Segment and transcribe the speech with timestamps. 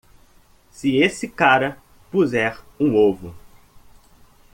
[0.71, 1.77] Se esse cara
[2.09, 3.35] puser um ovo.